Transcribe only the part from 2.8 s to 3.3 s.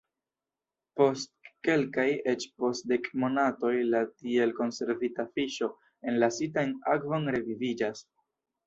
dek